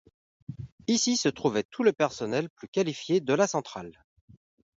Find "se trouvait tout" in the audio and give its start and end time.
1.15-1.83